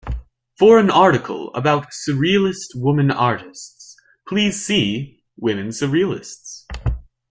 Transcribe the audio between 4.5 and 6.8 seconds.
see Women Surrealists.